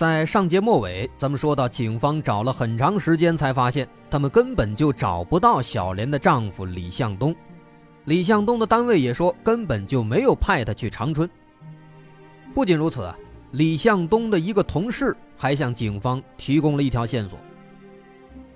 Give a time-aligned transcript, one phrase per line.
[0.00, 7.36] 在上节末尾，咱们说到，警方找了很长时间，才发现他们根本就找不到小莲的丈夫李向东。
[8.06, 11.28] 李向东的单位也说，根本就没有派他去长春。
[12.54, 13.14] 不仅如此，
[13.50, 17.38] 李向东的一个同事还向警方提供了一条线索，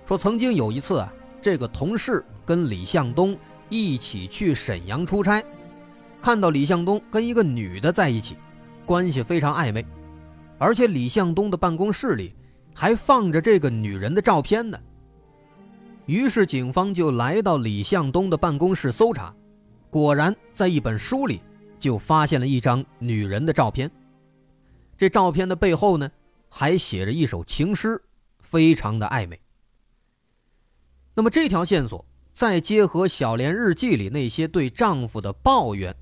[0.07, 3.37] 说曾经有一次啊，这个同事跟李向东。
[3.69, 5.45] 一起去沈阳出差，
[6.23, 8.35] 看到李向东跟一个女的在一起，
[8.87, 9.85] 关系非常暧昧，
[10.65, 12.35] 而且李向东的办公室里
[12.75, 14.81] 还放着这个女人的照片呢。
[16.07, 19.35] 于是警方就来到李向东的办公室搜查，
[19.91, 21.43] 果然在一本书里
[21.79, 23.91] 就发现了一张女人的照片。
[24.97, 26.11] 这照片的背后呢，
[26.49, 28.01] 还写着一首情诗，
[28.41, 29.39] 非常的暧昧。
[31.15, 32.03] 那么这条线索。
[32.33, 35.95] 再结合小莲日记里那些对丈夫的抱怨，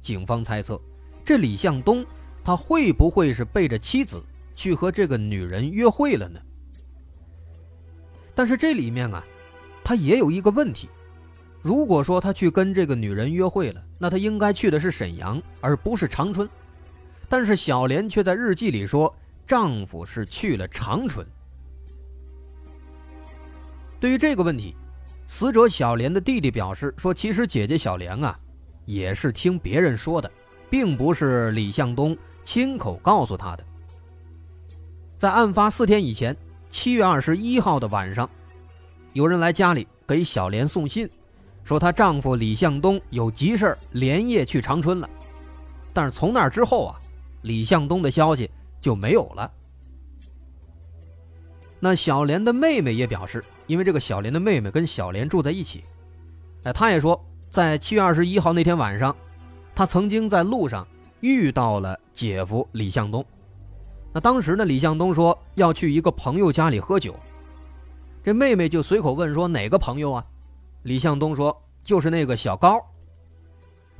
[0.00, 0.80] 警方猜测，
[1.24, 2.04] 这李向东
[2.46, 4.22] 他会不会是背着妻子
[4.54, 6.40] 去和这个女人约会了呢？
[8.36, 9.24] 但是这里面啊，
[9.82, 10.88] 他也有一个问题：
[11.60, 16.48] 如果说他去跟这个女人约会了，那他应该去的是沈阳，而不是长春。
[17.28, 19.12] 但是小莲却在日记里说，
[19.44, 21.26] 丈夫是去了长春。
[23.98, 24.76] 对于这个问题。
[25.26, 28.38] 死者小莲的弟弟表示说：“其实姐姐小莲啊，
[28.84, 30.30] 也是听别人说的，
[30.70, 33.64] 并不是李向东亲口告诉她的。
[35.18, 36.34] 在案发四天以前，
[36.70, 38.30] 七月二十一号的晚上，
[39.12, 41.06] 有人来家里给小莲送信，
[41.62, 45.10] 说她丈夫李向东有急事连夜去长春了。
[45.92, 46.96] 但是从那之后啊，
[47.42, 49.52] 李向东的消息就没有了。
[51.80, 55.82] 那小莲的妹妹也表示。”因为这个小莲的妹妹跟小莲住在一起，
[56.62, 57.20] 哎，她也说，
[57.50, 59.12] 在七月二十一号那天晚上，
[59.74, 60.86] 她曾经在路上
[61.26, 63.24] 遇到了姐夫李向东。
[64.12, 67.14] 那当时呢，李向东说要去一个朋友家里喝酒，
[68.22, 70.24] 这妹妹就随口问说哪个朋友啊？
[70.84, 72.80] 李向东说就是那个小高。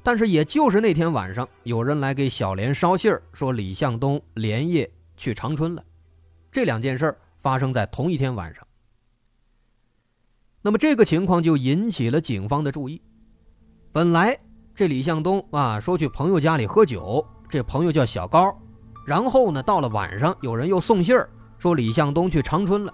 [0.03, 5.84] 但是也就是那天晚上，有人来给小莲捎信儿，说李向东连夜去长春了。
[6.53, 8.64] 这两件事发生在同一天晚上。
[10.62, 13.03] 那么这个情况就引起了警方的注意。
[13.93, 14.38] 本来
[14.76, 18.54] 这李向东啊说去朋友家里喝酒，这朋友叫小高。
[19.06, 22.92] 然后呢，到了晚上，有人又送信儿说李向东去长春了。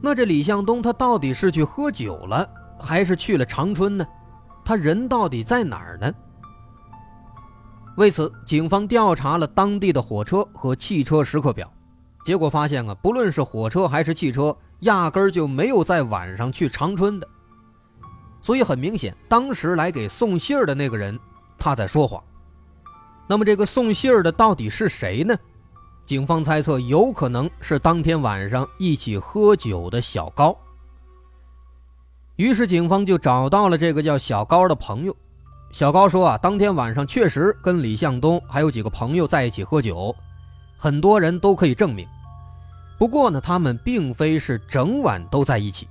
[0.00, 2.44] 那这李向东他到底是去喝酒了，
[2.76, 4.04] 还是去了长春呢？
[4.64, 6.12] 他人到底在哪儿呢？
[7.96, 11.72] 为此，警方调查了当地的火车和汽车时刻表，
[12.24, 14.56] 结果发现啊，不论是火车还是汽车。
[14.80, 17.28] 压根儿就没有在晚上去长春的，
[18.40, 21.18] 所以很明显，当时来给送信儿的那个人
[21.58, 22.22] 他在说谎。
[23.28, 25.36] 那么这个送信儿的到底是谁呢？
[26.06, 30.56] 警方猜测有可能是当天晚上一起喝酒的小高。
[32.36, 35.14] 于是警方就找到了这个叫小高的朋友。
[35.70, 40.16] 小高说啊，当天晚上确实跟李向东还有几个朋友在一起喝酒，
[40.78, 42.08] 很多人都可以证明。
[42.96, 45.86] 不过呢，他们并非是整晚都在一起。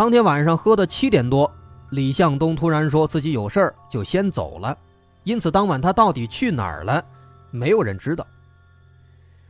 [0.00, 1.52] 当天晚上喝到七点多，
[1.90, 4.74] 李向东突然说自己有事儿，就先走了。
[5.24, 7.04] 因此，当晚他到底去哪儿了，
[7.50, 8.26] 没有人知道。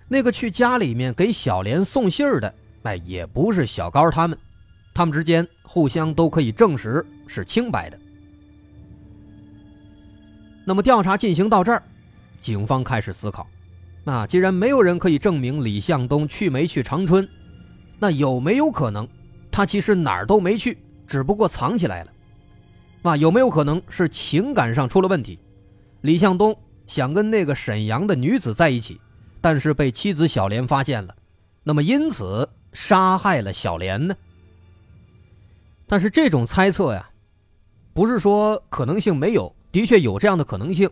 [0.09, 2.53] 那个去家里面给小莲送信儿的，
[2.83, 4.37] 哎，也不是小高他们，
[4.93, 7.97] 他们之间互相都可以证实是清白的。
[10.65, 11.81] 那么，调查进行到这儿，
[12.41, 13.47] 警方开始思考。
[14.03, 17.29] 那既然没有人可以证明李向东去没去长春，
[18.01, 19.07] 那有没有可能，
[19.51, 22.13] 他其实哪儿都没去，只不过藏起来了？
[23.03, 25.39] 啊，有没有可能是情感上出了问题？
[26.03, 26.57] 李向东
[26.87, 29.01] 想跟那个沈阳的女子在一起，
[29.41, 31.15] 但是被妻子小莲发现了，
[31.63, 34.15] 那么因此杀害了小莲呢？
[35.87, 37.11] 但是这种猜测呀，
[37.93, 40.89] 不是说可能性没有，的确有这样的可能性，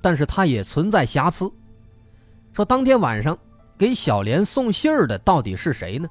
[0.00, 1.50] 但是它也存在瑕疵。
[2.52, 3.38] 说当天晚上
[3.78, 6.08] 给小莲送信儿的到底是谁呢？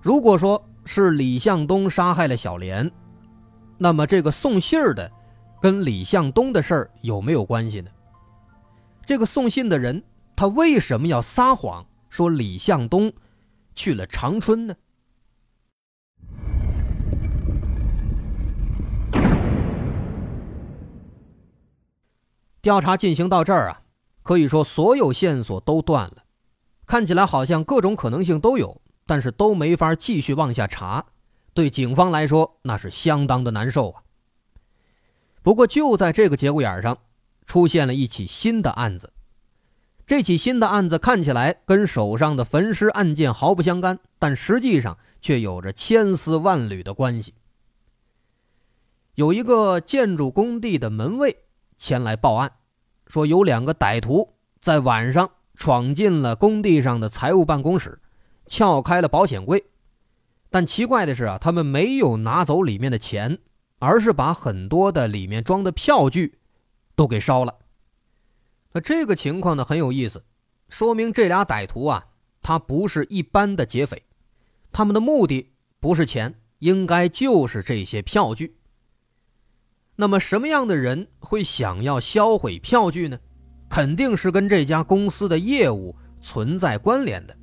[0.00, 2.90] 如果说是李向东杀害了小莲，
[3.78, 5.10] 那么这个送信儿的
[5.60, 7.90] 跟李向东的事儿有没有关系呢？
[9.04, 10.02] 这个送信的人
[10.36, 13.12] 他为什么要撒谎说李向东
[13.74, 14.74] 去了长春呢？
[22.60, 23.82] 调查进行到这儿啊，
[24.22, 26.18] 可以说所有线索都断了，
[26.86, 28.80] 看起来好像各种可能性都有，
[29.12, 31.04] 但是都没法继续往下查，
[31.52, 34.04] 对警方来说那是相当的难受啊。
[35.42, 36.96] 不过就在这个节骨眼上，
[37.44, 39.12] 出现了一起新的案子。
[40.06, 47.34] 这起新的案子看起来跟手上的焚尸案件毫不相干，但实际上却有着千丝万缕的关系。
[49.16, 51.36] 有一个建筑工地的门卫。
[51.76, 52.50] 前来报案，
[53.06, 54.32] 说有两个歹徒
[54.62, 57.98] 在晚上闯进了工地上的财务办公室，
[58.52, 59.64] 撬开了保险柜。
[60.50, 63.38] 但奇怪的是啊，他们没有拿走里面的钱，
[63.78, 66.38] 而是把很多的里面装的票据
[66.94, 67.54] 都给烧了。
[68.72, 70.22] 那这个情况呢很有意思，
[70.68, 72.04] 说明这俩歹徒啊，
[72.42, 74.02] 他不是一般的劫匪，
[74.70, 78.58] 他们的目的不是钱，应该就是这些票据。
[79.96, 83.18] 那么什么样的人会想要销毁票据呢？
[83.70, 87.34] 肯定是跟这家公司的业务存在关联的。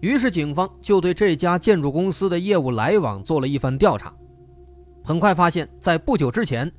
[0.00, 4.14] 于是警方就对这家建筑公司的业务来往做了一番调查，
[5.04, 6.70] 很快发现，在不久之前，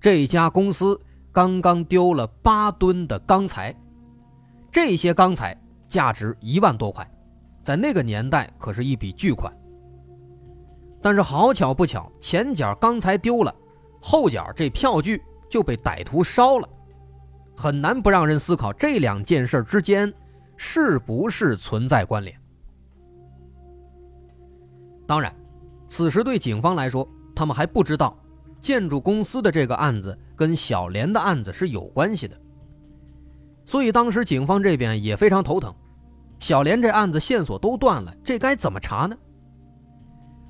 [0.00, 0.98] 这家公司
[1.32, 3.74] 刚刚丢了八吨的钢材，
[4.72, 5.56] 这些钢材
[5.88, 7.08] 价值一万多块，
[7.62, 9.52] 在那个年代可是一笔巨款。
[11.00, 13.54] 但是好巧不巧，前脚钢材丢了。
[14.00, 16.68] 后脚这票据就被歹徒烧了，
[17.56, 20.12] 很难不让人思考这两件事之间
[20.56, 22.38] 是不是存在关联。
[25.06, 25.34] 当然，
[25.88, 28.16] 此时对警方来说，他们还不知道
[28.60, 32.40] 建筑公司的这个案子跟小莲的案子是有关系的，
[33.64, 35.74] 所以当时警方这边也非常头疼。
[36.40, 39.16] 小莲这案子线索都断了，这该怎么查呢？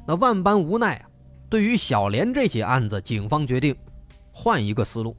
[0.07, 1.09] 那万般无奈啊。
[1.49, 3.77] 对于小莲这起案子，警方决定
[4.33, 5.17] 换一个思路。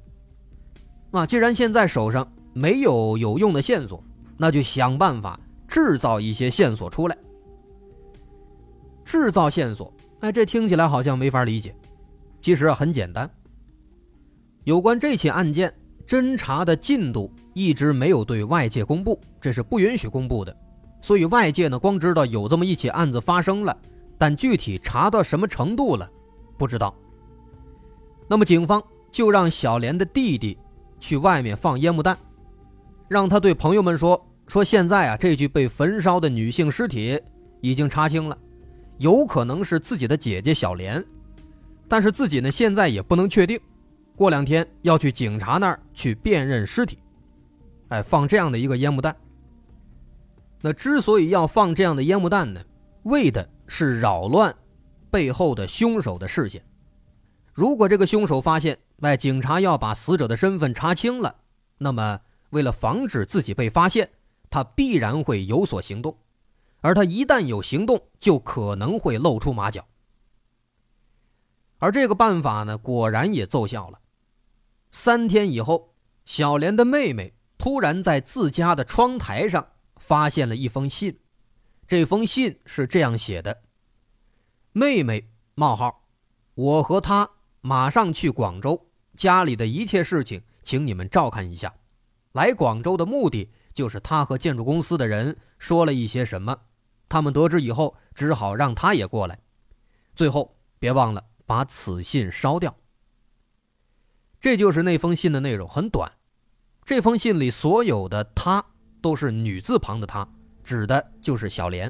[1.12, 4.04] 啊，既然现在手上没有有用的线索，
[4.38, 7.18] 那就想办法制造一些线索出来。
[9.06, 11.74] 制造线索，哎，这听起来好像没法理解。
[12.42, 13.30] 其实啊很简单。
[14.66, 15.74] 有关这起案件
[16.08, 20.56] 侦查的进度一直没有对外界公布，这是不允许公布的。
[21.02, 23.78] 所以外界呢，光知道有这么一起案子发生了，
[24.18, 26.10] 但具体查到什么程度了？
[26.58, 26.94] 不知道。
[28.28, 30.58] 那么警方就让小莲的弟弟
[31.00, 32.18] 去外面放烟幕弹，
[33.08, 37.22] 让他对朋友们说：“说现在啊，这具被焚烧的女性尸体
[37.62, 38.36] 已经查清了，
[38.98, 41.04] 有可能是自己的姐姐小莲，
[41.88, 43.60] 但是自己呢现在也不能确定，
[44.16, 47.00] 过两天要去警察那儿去辨认尸体。”
[47.90, 49.16] 哎，放这样的一个烟幕弹。
[50.62, 52.62] 那之所以要放这样的烟幕弹呢，
[53.04, 54.56] 为的是扰乱。
[55.12, 56.62] 背后的凶手的视线，
[57.54, 61.34] 如果这个凶手发现，哎，警察要把死者的身份查清了，
[61.78, 64.10] 那么为了防止自己被发现，
[64.50, 66.18] 他必然会有所行动，
[66.86, 69.88] 而他一旦有行动，就可能会露出马脚。
[71.80, 74.00] 而这个办法呢，果然也奏效了。
[74.92, 81.18] 三天以后，小莲的妹妹突然在自家的窗台上发现了一封信，
[81.88, 83.64] 这封信是这样写的。
[84.72, 86.08] 妹妹冒号，
[86.54, 87.28] 我和他
[87.62, 88.86] 马上去广州，
[89.18, 91.74] 家里的一切事情请你们照看一下。
[92.34, 96.56] 来广州的目的就是他和建筑公司的人说了一些什么，
[97.16, 99.40] 他们得知以后只好让他也过来。
[100.18, 102.76] 最后别忘了把此信烧掉。
[104.38, 106.12] 这就是那封信的内容，很短。
[106.84, 108.62] 这封信里所有的“他”
[109.02, 110.28] 都是女字旁的“他”，
[110.62, 111.90] 指的就是小莲。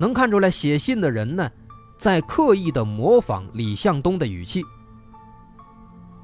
[0.00, 1.52] 能看出来，写信的人呢，
[1.98, 4.64] 在刻意的模仿李向东的语气。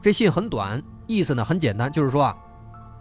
[0.00, 2.34] 这信很短，意思呢很简单，就是说啊，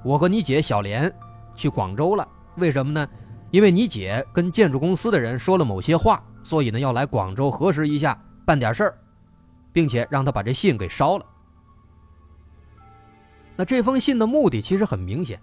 [0.04, 1.10] 我和你姐小莲
[1.56, 3.08] 去广州了，为什么呢？
[3.54, 8.98] 因为你姐跟建筑公司的人说了某些话，所以呢要来广州核实一下，办点事儿，
[9.72, 11.26] 并且让他把这信给烧了。
[13.56, 15.40] 那这封信的目的其实很明显，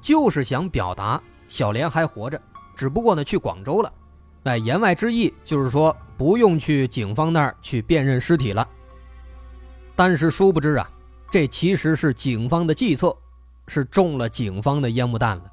[0.00, 2.40] 就是想表达小莲还活着，
[2.74, 3.92] 只不过呢去广州了。
[4.44, 8.66] 哎，言外之意就是说不用去警方那儿去辨认尸体了。
[9.94, 10.90] 但是殊不知啊，
[11.30, 13.14] 这其实是警方的计策，
[13.68, 15.51] 是中了警方的烟幕弹了。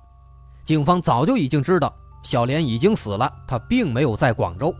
[0.70, 4.72] 警方早就已经知道小莲已经死了，她并没有在广州。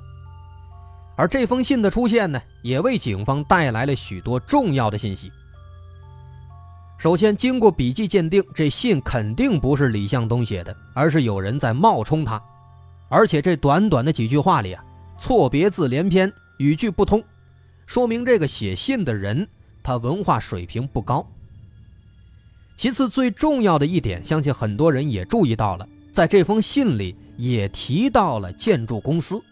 [1.16, 5.32] 而这封信的出现呢，也为警方带来了许多重要的信息。
[7.00, 12.40] 首先，经过笔迹鉴定，这信肯定不是李向东写的，而是有人在冒充他。
[13.10, 14.86] 而且这短短的几句话里啊，
[15.18, 17.20] 错别字连篇，语句不通，
[17.88, 19.50] 说明这个写信的人
[19.82, 21.28] 他文化水平不高。
[22.80, 29.44] 其次，最重要的一点，相信很多人也注意到了，在这封信里也提到了建筑公司。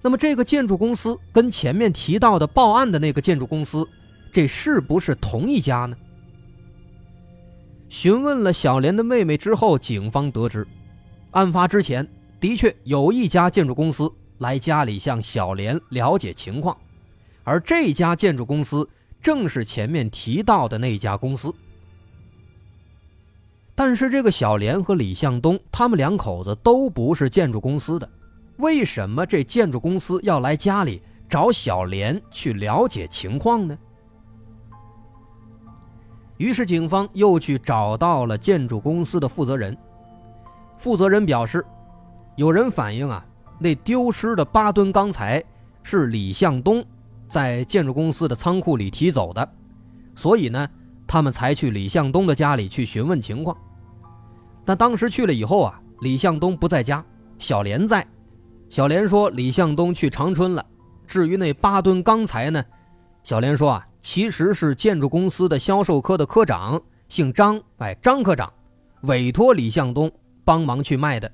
[0.00, 3.88] 那么，这个建筑公司跟前面提到的报案的那个建筑公司，
[4.32, 5.96] 这是不是同一家呢？
[7.88, 10.66] 询问了小莲的妹妹之后，警方得知，
[11.30, 12.04] 案发之前
[12.40, 16.76] 的确有一家建筑公司来家里向小莲了解情况，
[17.44, 18.88] 而这家建筑公司
[19.20, 21.54] 正是前面提到的那家公司。
[23.84, 28.08] 但是，这个小莲和李向东他们两口子都不是建筑公司的，
[28.58, 33.76] 为什么这建筑公司要来家里找小莲去了解情况呢？
[36.36, 39.76] 于是，警方又去找到了建筑公司的负责人。
[40.78, 41.66] 负责人表示，
[42.36, 43.26] 有人反映啊，
[43.58, 45.42] 那丢失的八吨钢材
[45.82, 46.84] 是李向东
[47.28, 49.52] 在建筑公司的仓库里提走的，
[50.14, 50.68] 所以呢。
[51.04, 53.54] 他们才去李向东的家里去询问情况，
[54.64, 57.04] 但当时去了以后啊，李向东不在家，
[57.38, 58.06] 小莲在。
[58.70, 60.64] 小莲说李向东去长春了。
[61.06, 62.64] 至于那八吨钢材呢，
[63.22, 68.50] 小莲说啊，其实是建筑公司的销售科的科长，姓张，哎，张科长
[69.02, 70.10] 委托李向东
[70.44, 71.30] 帮忙去卖的。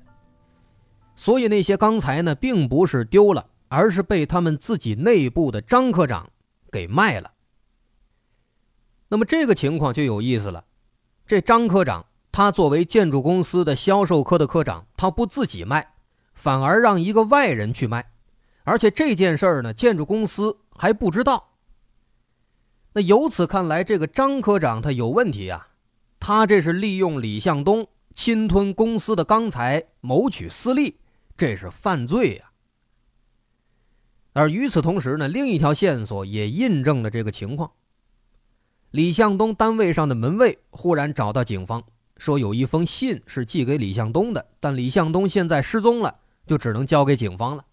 [1.15, 6.29] 所以那些钢材呢，并不是丢了，而是被他们自己内部的张科长
[6.71, 7.31] 给卖了。
[9.07, 10.65] 那么这个情况就有意思了，
[11.25, 12.05] 这张科长
[12.39, 15.95] 他作为建筑公司的销售科的科长，他不自己卖，
[16.33, 18.13] 反而让一个外人去卖，
[18.63, 21.49] 而且这件事儿呢，建筑公司还不知道。
[22.93, 25.67] 那由此看来，这个张科长他有问题啊，
[26.17, 30.97] 他这是利用李向东侵吞公司的钢材谋取私利，
[31.35, 32.51] 这是犯罪呀。
[34.31, 37.69] 而与此同时呢，另一条线索也印证了这个情况。
[38.91, 41.83] 李向东单位上的门卫忽然找到警方，
[42.19, 47.65] 说有一封信是寄给李向东的，但李向东现在失踪了，就只能交给警方了。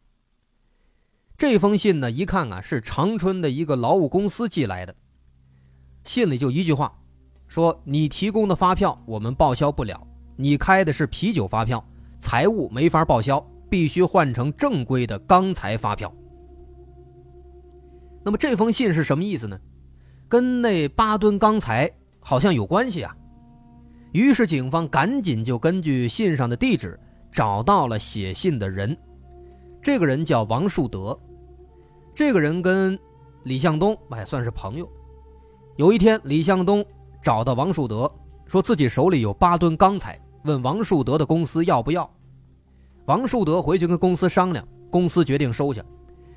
[1.37, 4.95] 这封信呢，一看啊，是长春的一个劳务公司寄来的。
[6.05, 6.97] 信里就一句话，
[7.49, 11.85] 说你提供的发票我们报销不了，你开的是啤酒发票，
[12.21, 16.15] 财务没法报销，必须换成正规的钢材发票。
[18.23, 19.61] 那么这封信是什么意思呢？
[20.29, 23.17] 跟那八吨钢材好像有关系啊，
[24.13, 26.99] 于是警方赶紧就根据信上的地址
[27.31, 28.97] 找到了写信的人，
[29.83, 31.19] 这个人叫王树德，
[32.15, 32.99] 这个人跟
[33.45, 34.89] 李向东还算是朋友。
[35.77, 36.85] 有一天，李向东
[37.23, 38.11] 找到王树德，
[38.47, 42.11] 说自己手里有八吨钢材，问王树德的公司要不要。
[43.05, 45.85] 王树德回去跟公司商量，公司决定收下，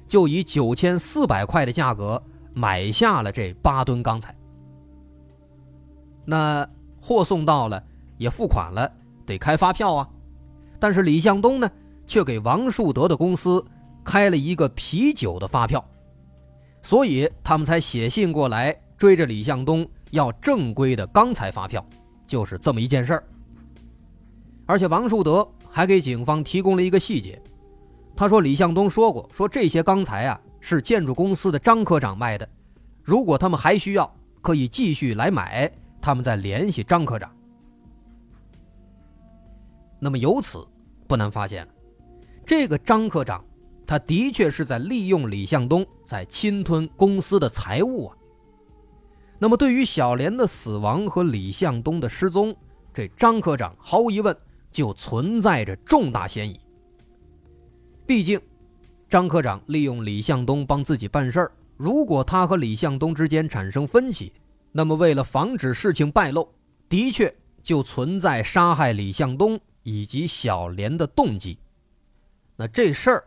[0.08, 2.22] 就以九千四百块的价格。
[2.52, 4.36] 买下了这八吨钢材，
[6.26, 6.68] 那
[7.10, 7.84] 货送到了，
[8.18, 8.88] 也付款了，
[9.26, 10.08] 得开发票啊。
[10.80, 11.68] 但是李向东呢，
[12.06, 13.66] 却给王树德的公司
[14.04, 15.84] 开了一个啤酒的发票，
[16.84, 21.84] 所以他们才写信过来追着李向东要正规的钢材发票，
[22.28, 23.24] 就是这么一件事儿。
[24.68, 27.42] 而且王树德还给警方提供了一个细节，
[28.16, 30.40] 他说李向东说过，说这些钢材啊。
[30.62, 32.46] 是建筑公司的张科长卖的，
[33.02, 35.72] 如果他们还需要，可以继续来买。
[36.02, 37.30] 他们在联系张科长。
[40.00, 40.66] 那么由此
[41.08, 41.68] 不难发现，
[42.46, 43.44] 这个张科长，
[43.86, 48.16] 他的确是在利用李向东在侵吞公司的财物啊。
[49.38, 52.56] 那么对于小莲的死亡和李向东的失踪，
[52.94, 54.36] 这张科长毫无疑问
[54.72, 56.60] 就存在着重大嫌疑。
[58.06, 58.40] 毕竟。
[59.08, 64.32] 张科长利用李向东帮自己办事儿，如果他和李向东之间产生分歧，
[64.72, 66.54] 那么为了防止事情败露，
[66.88, 71.58] 的确就存在杀害李向东以及小莲的动机。
[72.56, 73.24] 那这事儿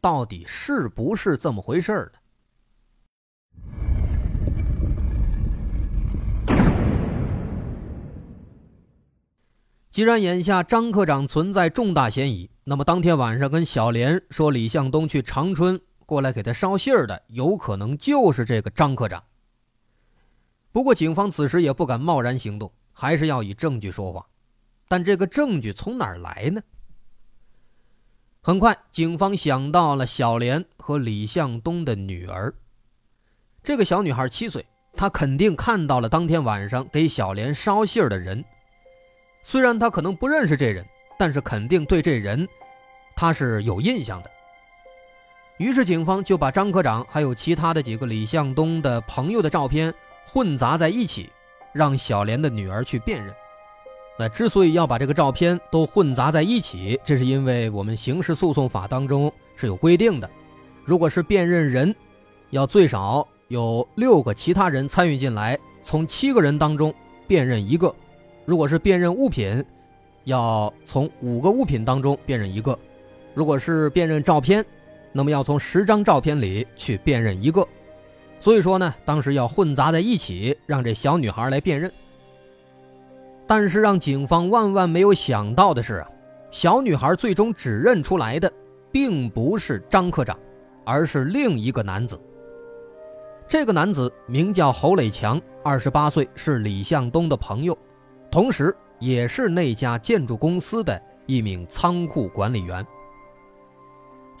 [0.00, 2.18] 到底是不是这么回事儿呢？
[9.90, 19.22] 既然眼下张科长存在重大嫌疑，那么当天晚上跟小莲说李向东去长春过来给他捎信儿的，有可能就是这个张科长。
[20.72, 24.26] 不过警方此时也不敢贸然行动，还是要以证据说话。
[24.88, 26.62] 但这个证据从哪儿来呢？
[28.42, 32.52] 很快，警方想到了小莲和李向东的女儿。
[33.62, 38.44] 这个小女孩七岁，她肯定看到了当天晚上给小莲捎信儿的人。
[39.44, 40.84] 虽然她可能不认识这人，
[41.18, 42.48] 但是肯定对这人
[43.14, 44.30] 她是有印象的。
[45.58, 49.94] 于是警方就把张科长还有其他的几个李向东的朋友的照片
[50.26, 51.30] 混杂在一起，
[51.72, 53.34] 让小莲的女儿去辨认。
[54.18, 60.30] 那之所以要把这个照片都混杂在一起，这是因为我们刑事诉讼法当中是有规定的，
[60.84, 61.94] 如果是辨认人，
[62.50, 66.94] 要最少有六个其他人参与进来，从七个人当中
[67.26, 67.88] 辨认一个；
[68.44, 69.64] 如果是辨认物品，
[70.24, 72.78] 要从五个物品当中辨认一个；
[73.34, 74.64] 如果是辨认照片，
[75.10, 77.66] 那么要从十张照片里去辨认一个，
[78.42, 81.88] 所以说呢，当时要混杂在一起，让这小女孩来辨认。
[83.46, 86.10] 但是让警方万万没有想到的是啊，
[86.50, 88.52] 小女孩最终指认出来的，
[88.90, 90.36] 并不是张科长，
[90.84, 92.20] 而是另一个男子。
[93.46, 97.78] 这个男子名叫侯磊强，二十八岁，是李向东的朋友，
[98.28, 102.84] 同时也是那家建筑公司的一名仓库管理员。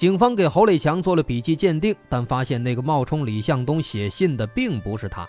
[0.02, 5.28] 警方给侯磊强做了笔迹鉴定，但发现那个冒充李向东写信的并不是他。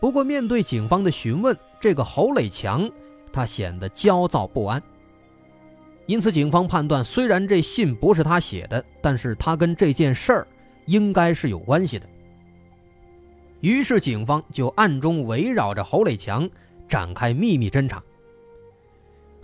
[0.00, 2.90] 不过，面对警方的询问，这个侯磊强
[3.30, 4.82] 他显得焦躁不安。
[6.06, 10.48] 因此，警方判断，虽然这信不是他写的，但是他跟这件事儿
[10.86, 12.08] 应该是有关系的。
[13.60, 16.48] 于是，警方就暗中围绕着侯磊强
[16.88, 18.02] 展开秘密侦查。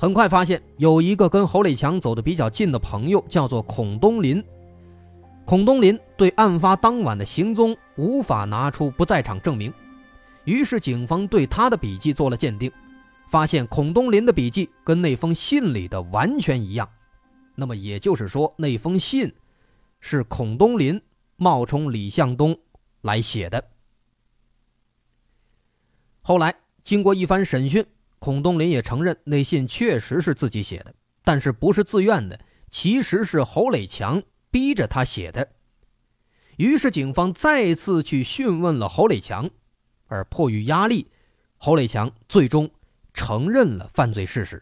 [0.00, 4.42] 很快发现有一个跟侯磊强走得比较近的朋友，叫做孔东林。
[5.44, 9.74] 孔东林对案发当晚的行踪无法拿出不在场证明，
[10.44, 12.70] 于是警方对他的笔迹做了鉴定，
[13.28, 16.88] 发现孔东林的笔迹跟那封信里的完全一样。
[17.56, 19.34] 那么也就是说，那封信
[19.98, 21.00] 是孔东林
[21.34, 22.56] 冒充李向东
[23.00, 23.64] 来写的。
[26.22, 27.84] 后来经过一番审讯。
[28.18, 32.38] 孔东林也承认那信确实是自己写的，但是不是自愿的，
[32.70, 35.48] 其实是侯磊强逼着他写的。
[36.56, 39.48] 于是警方再次去讯问了侯磊强，
[40.06, 41.08] 而迫于压力，
[41.56, 42.68] 侯磊强最终
[43.14, 44.60] 承认了犯罪事实。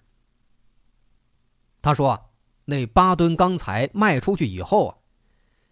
[1.80, 2.20] 他说：“啊，
[2.66, 4.96] 那八吨钢材卖出去以后啊，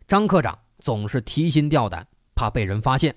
[0.08, 3.14] 张科长总是提心吊胆，怕被人发现。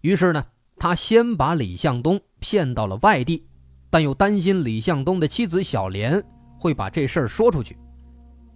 [0.00, 0.46] 于是呢，
[0.78, 3.46] 他先把李向东骗到了外地。”
[3.94, 6.20] 但又担心李向东的妻子小莲
[6.58, 7.78] 会把这事儿说出去，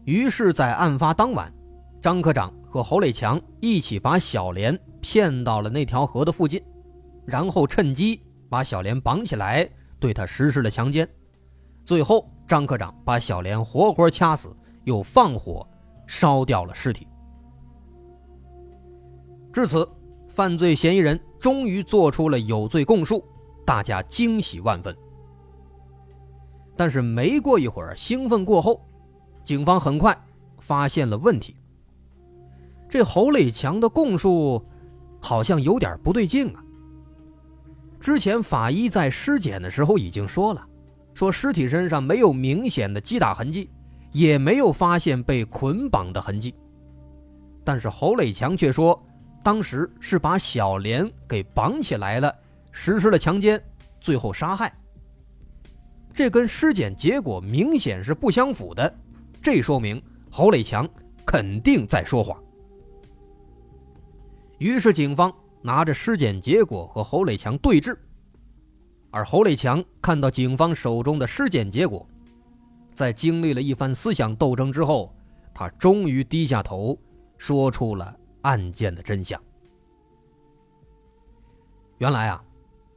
[0.05, 1.49] 于是，在案发当晚，
[2.03, 6.61] 张科长和侯磊强一起把小莲骗到了那条河的附近，
[7.25, 8.21] 然后趁机
[8.51, 9.71] 把小莲绑起来，
[10.01, 11.09] 对她实施了强奸。
[11.85, 14.51] 最后，张科长把小莲活活掐死，
[14.83, 15.65] 又放火
[16.09, 17.07] 烧掉了尸体。
[19.53, 19.89] 至此，
[20.29, 23.25] 犯罪嫌疑人终于做出了有罪供述，
[23.65, 24.93] 大家惊喜万分。
[26.79, 28.81] 但是没过一会儿，兴奋过后，
[29.45, 30.17] 警方很快
[30.61, 31.57] 发现了问题。
[32.89, 34.65] 这侯磊强的供述
[35.21, 36.63] 好像有点不对劲啊。
[37.99, 40.65] 之前法医在尸检的时候已经说了，
[41.15, 43.69] 说尸体身上没有明显的击打痕迹，
[44.13, 46.55] 也没有发现被捆绑的痕迹。
[47.65, 49.05] 但是侯磊强却说，
[49.43, 52.33] 当时是把小莲给绑起来了，
[52.71, 53.61] 实施了强奸，
[54.01, 54.73] 最后杀害。
[56.19, 58.93] 这跟尸检结果明显是不相符的，
[59.41, 60.85] 这说明侯磊强
[61.25, 62.43] 肯定在说谎。
[64.59, 67.97] 于是警方拿着尸检结果和侯磊强对峙，
[69.13, 72.05] 而侯磊强看到警方手中的尸检结果，
[72.97, 75.15] 在经历了一番思想斗争之后，
[75.55, 76.99] 他终于低下头，
[77.37, 79.41] 说出了案件的真相。
[81.99, 82.43] 原来啊，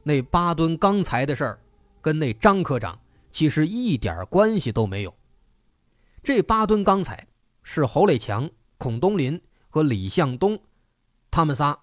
[0.02, 1.60] 那八吨钢材的事儿，
[2.00, 2.98] 跟那张科长。
[3.32, 5.12] 其实一点关系都没有。
[6.22, 7.26] 这八吨钢材
[7.64, 10.60] 是侯磊强、孔东林和李向东，
[11.30, 11.76] 他们仨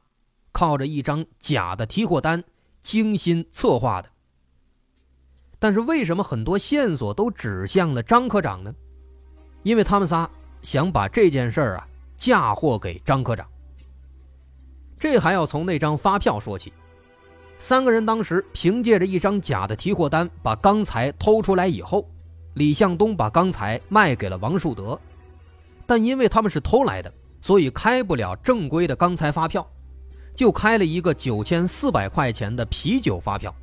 [0.53, 2.41] 靠着一张假的提货单
[2.81, 4.09] 精心策划的。
[5.57, 8.73] 但是为什么很多线索都指向了张科长呢？
[9.63, 10.29] 因为他们仨
[10.61, 13.45] 想把这件事儿啊嫁祸给张科长。
[14.95, 16.71] 这还要从那张发票说起。
[17.61, 22.09] 三个人当时凭借着一张假的提货单把钢材偷出来以后，
[22.53, 24.97] 李向东把钢材卖给了王树德，
[25.85, 29.69] 但因为他们是偷来的，所以开不了正规的钢材发票，
[30.33, 33.53] 就开了一个九千四百块钱的啤酒发票。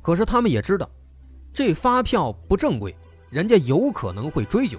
[0.00, 0.88] 可是他们也知道，
[1.52, 2.94] 这发票不正规，
[3.30, 4.78] 人家有可能会追究，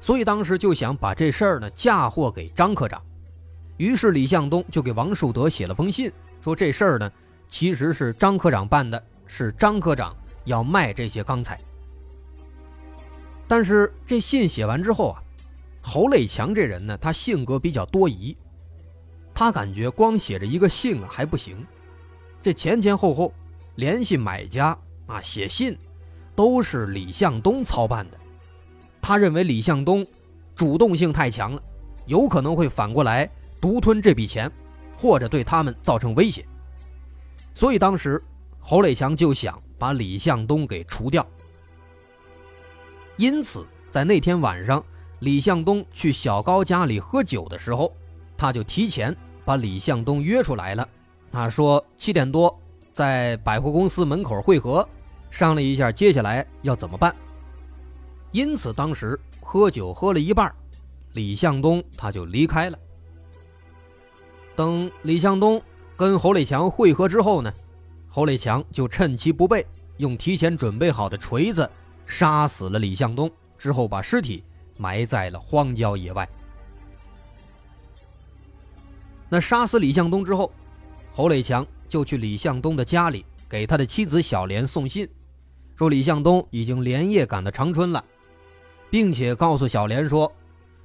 [0.00, 3.00] 所以当时就想把这事儿呢嫁祸给张科长，
[3.76, 6.10] 于是李向东就给王树德写了封信。
[6.42, 7.10] 说这事儿呢，
[7.48, 11.58] 其实是张科长办的，是张科长要卖这些钢材。
[13.46, 15.22] 但是这信写完之后啊，
[15.80, 18.36] 侯磊强这人呢，他性格比较多疑，
[19.32, 21.64] 他感觉光写着一个信啊还不行，
[22.42, 23.32] 这前前后后
[23.76, 24.76] 联系买家
[25.06, 25.76] 啊写信，
[26.34, 28.18] 都是李向东操办的。
[29.00, 30.04] 他认为李向东
[30.56, 31.62] 主动性太强了，
[32.06, 34.50] 有可能会反过来独吞这笔钱，
[35.02, 36.46] 或者对他们造成威胁。
[37.52, 38.22] 所以当时
[38.60, 41.26] 侯磊强就想把李向东给除掉。
[43.16, 44.82] 因此，在那天晚上，
[45.18, 47.92] 李向东去小高家里喝酒的时候，
[48.36, 50.88] 他就提前把李向东约出来了。
[51.32, 52.56] 啊，说七点多
[52.92, 54.88] 在百货公司门口汇合，
[55.30, 57.14] 商量一下接下来要怎么办。
[58.30, 60.54] 因此，当时喝酒喝了一半，
[61.14, 62.78] 李向东他就离开了。
[64.54, 65.60] 等李向东
[65.96, 67.52] 跟侯磊强会合之后呢，
[68.08, 71.68] 侯磊强就趁其不备，用提前准备好的锤子。
[72.04, 74.44] 杀死了李向东之后，把尸体
[74.76, 76.28] 埋在了荒郊野外。
[79.30, 80.52] 那杀死李向东之后，
[81.12, 85.08] 侯磊强就去李向东的家里，给他的妻子小莲送信，
[85.74, 88.04] 说李向东已经连夜赶到长春了，
[88.90, 90.30] 并且告诉小莲说，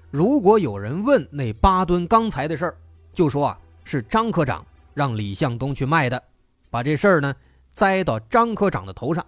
[0.10, 2.78] 如果有人问那八吨钢材的事儿，
[3.18, 6.24] 就说啊是张科长让李向东去卖的，
[6.70, 7.36] 把这事儿呢
[7.72, 9.26] 栽到张科长的头上。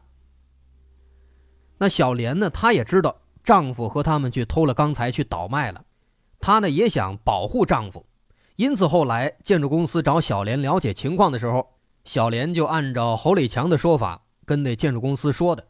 [1.79, 2.51] 那小莲呢？
[2.51, 5.83] 她也知道丈夫和他们去偷了钢材去倒卖了，
[6.39, 8.05] 她呢也想保护丈夫，
[8.57, 11.67] 因此后来建筑公司找小莲了解情况的时候，
[12.03, 15.65] 小莲就按照侯磊强的说法跟那建筑公司说的，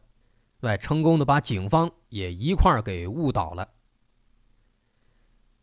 [0.60, 3.66] 对，成功的把警方也一块给误导了。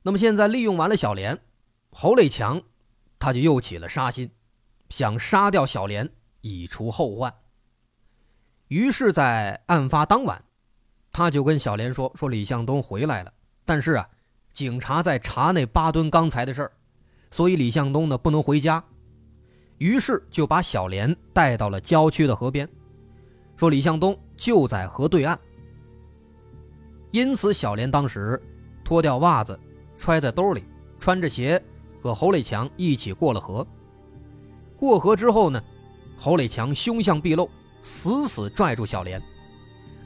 [0.01, 1.37] 那么现在利用完了小莲，
[1.99, 2.61] 侯磊强
[3.17, 4.29] 他就又起了杀心，
[4.87, 6.07] 想杀掉小莲
[6.41, 7.33] 以除后患。
[8.67, 10.39] 于是，在案发当晚，
[11.11, 13.33] 他就跟小莲说：“说李向东回来了，
[13.65, 14.07] 但是啊，
[14.53, 16.71] 警察在查那八吨钢材的事儿，
[17.31, 18.83] 所以李向东呢不能回家。
[19.79, 22.69] 于是就把小莲带到了郊区的河边，
[23.55, 25.39] 说李向东就在河对岸。
[27.09, 28.39] 因此，小莲当时
[28.83, 29.59] 脱掉袜子，
[29.97, 30.63] 揣在兜里，
[30.99, 31.59] 穿着鞋，
[32.07, 33.67] 和侯磊强一起过了河。
[34.77, 35.61] 过河之后呢，
[36.15, 39.21] 侯磊强凶相毕露。”死死拽住小莲，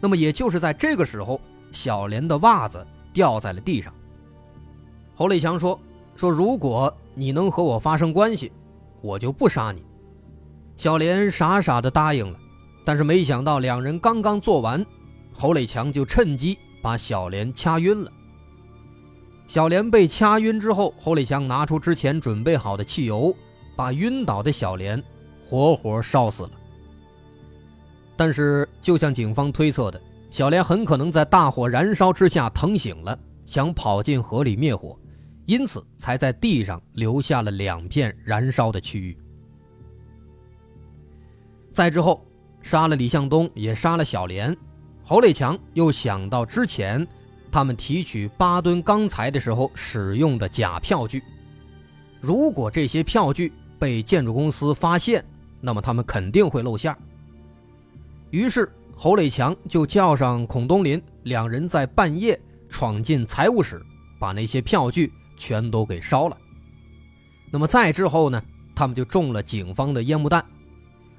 [0.02, 1.40] 那么也就是在这个时候，
[1.72, 3.92] 小莲的袜子掉在了地上。
[5.16, 5.80] 侯磊强说
[6.14, 8.52] ：“说如果你能和我发生关系，
[9.02, 9.84] 我就不杀你。”
[10.76, 12.38] 小莲傻傻的答应了，
[12.86, 14.86] 但是没想到两人刚刚做完，
[15.34, 18.12] 侯磊强就趁机把小莲掐晕了。
[19.52, 23.36] 小莲被掐晕之后，侯磊强拿出之前准备好的汽油，
[23.76, 25.04] 把晕倒的小莲
[25.44, 26.52] 活活烧死了。
[28.16, 34.98] 但是，就像警方推测的，小莲很可能在大火燃烧之下疼醒了，想跑进河里灭火，
[35.46, 39.18] 因此才在地上留下了两片燃烧的区域。
[41.74, 42.26] 再之后，
[42.62, 44.56] 杀了李向东，也杀了小莲。
[45.04, 47.06] 侯磊强又想到之前
[47.52, 51.22] 他们提取八吨钢材的时候使用的假票据，
[52.22, 55.24] 如果这些票据被建筑公司发现，
[55.60, 56.96] 那么他们肯定会露馅。
[58.30, 63.82] 于是侯磊强就叫上孔东林，两人在半夜闯进财务室，
[64.18, 66.38] 把那些票据全都给烧了。
[67.52, 68.42] 那么再之后呢，
[68.74, 70.44] 他们就中了警方的烟幕弹。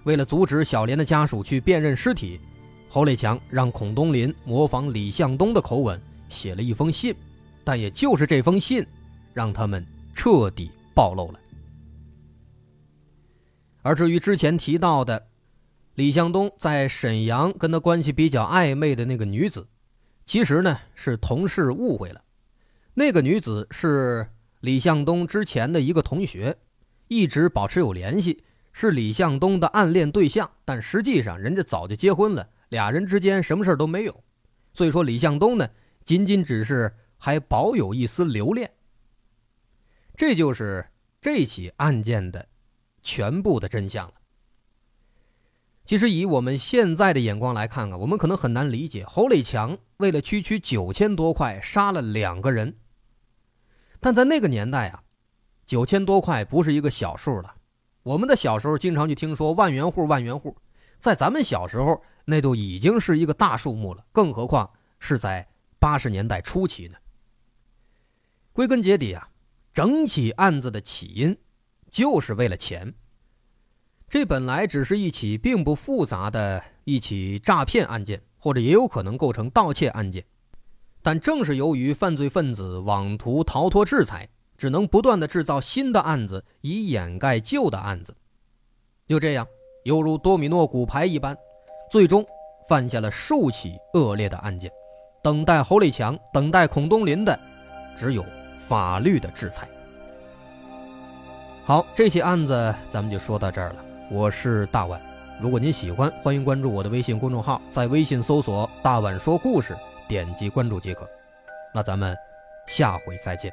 [0.04, 2.40] 为了阻止小莲的家属去辨认尸体，
[2.88, 6.00] 侯磊强让孔东林模仿李向东的口吻
[6.32, 7.14] 写了一封信，
[7.62, 8.84] 但也就是这封信，
[9.34, 11.38] 让他们彻底暴露了。
[13.82, 15.28] 而至于之前提到的，
[15.94, 19.68] 李向东在沈阳跟他关系比较暧昧的那个女子，
[20.24, 22.22] 其实呢是同事误会了。
[22.94, 24.28] 那个女子是
[24.60, 26.56] 李向东之前的一个同学，
[27.08, 30.50] 一直保持有联系，是李向东的暗恋对象。
[30.64, 34.22] 但实际上人家早就结婚了，俩人之间什么事都没有。
[34.72, 35.68] 所以说李向东呢，
[36.04, 38.70] 仅仅只是还保有一丝留恋。
[40.14, 40.86] 这就是
[41.20, 42.46] 这起案件的
[43.02, 44.14] 全部的真相了。
[45.84, 52.78] 其实以我们现在的眼光来看啊，我们可能很难理解侯磊强为了区区九千多块杀了两个人。
[53.98, 55.02] 但在那个年代啊，
[55.66, 57.54] 九千多块不是一个小数了。
[58.04, 60.56] 我们的小时候经常去听说万元户、万元户，
[60.98, 65.48] 在咱们小时候那都已经是一个大数目了，更何况是在
[65.82, 66.96] 八十年代初期呢？
[68.52, 69.28] 归根结底啊，
[69.72, 71.36] 整起案子的起因
[71.90, 72.94] 就是为了钱。
[74.08, 80.24] 这本来只是一起并不复杂的一起诈骗案件，或者也有可能构成盗窃案件，
[81.02, 88.16] 但正是由于犯罪分子妄图逃脱制裁，只能不断的制造新的案子以掩盖旧的案子，
[89.08, 89.44] 就这样
[89.82, 91.36] 犹如多米诺骨牌一般，
[91.90, 92.24] 最终
[92.68, 94.70] 犯下了数起恶劣的案件。
[95.22, 97.38] 等待侯立强、等待孔东林的，
[97.96, 98.24] 只有
[98.66, 99.68] 法律的制裁。
[101.64, 103.76] 好，这起案子咱们就说到这儿了。
[104.10, 105.00] 我是大碗，
[105.40, 109.76] 如果您喜欢，欢迎关注我的微信公众号，在微信搜索“大碗说故事”，
[110.08, 111.08] 点击关注即可。
[111.72, 112.16] 那咱们
[112.66, 113.52] 下回再见。